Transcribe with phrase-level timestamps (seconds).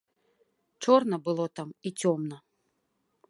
[0.85, 2.37] Чорна было там і цёмна.